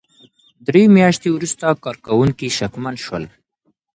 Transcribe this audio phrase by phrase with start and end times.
[0.67, 3.23] درې مياشتې وروسته کارکوونکي شکمن شول.